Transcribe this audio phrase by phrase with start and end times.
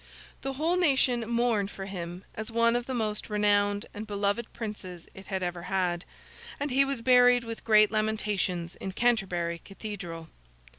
[0.41, 5.07] The whole nation mourned for him as one of the most renowned and beloved princes
[5.13, 6.05] it had ever had;
[6.59, 10.29] and he was buried with great lamentations in Canterbury Cathedral.